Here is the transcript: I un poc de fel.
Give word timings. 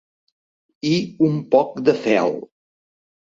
I 0.91 0.93
un 1.27 1.37
poc 1.55 1.77
de 1.89 1.95
fel. 2.07 2.33